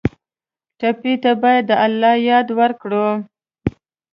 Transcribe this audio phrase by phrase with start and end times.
[0.79, 3.07] ټپي ته باید د الله یاد ورکړو.